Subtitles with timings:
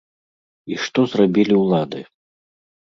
[0.71, 2.01] І што зрабілі ўлады?